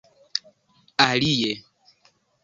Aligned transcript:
alie 1.07 1.51